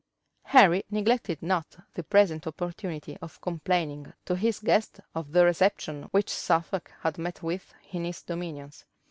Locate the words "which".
6.09-6.31